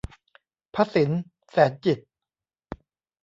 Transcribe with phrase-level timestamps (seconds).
[0.75, 1.11] พศิน
[1.49, 2.09] แสนจิตต์